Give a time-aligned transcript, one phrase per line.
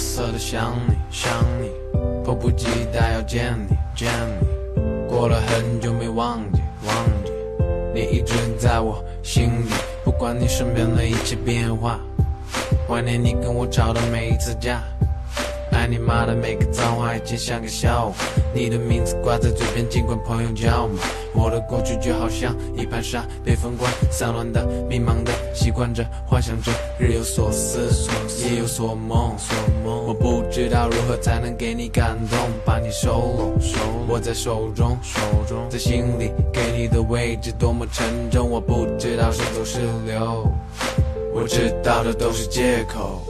[0.00, 1.70] 色的想你想你，
[2.24, 4.46] 迫不及待要见你见你。
[5.06, 7.32] 过了很久没忘记忘记，
[7.94, 9.70] 你一直在我心里，
[10.02, 12.00] 不管你身边的一切变化，
[12.88, 14.82] 怀念你跟我吵的每一次架。
[15.90, 18.14] 你妈的每个脏话，已经像个笑话。
[18.54, 21.02] 你的名字挂在嘴边，尽管朋友叫骂。
[21.34, 27.88] 我的过去就好像一盘沙，被风刮，散乱的、迷茫的，习惯着、幻想着，日有所思，
[28.44, 29.34] 夜有所梦。
[29.84, 33.58] 我不知道如何才能给你感动，把你收拢，
[34.08, 34.96] 握在手中，
[35.68, 38.48] 在心里给你的位置多么沉重。
[38.48, 40.46] 我不知道是走是留，
[41.34, 43.22] 我知道的都是借口。